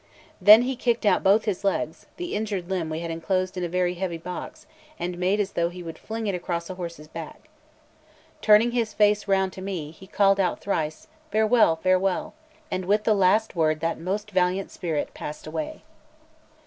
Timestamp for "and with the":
12.71-13.13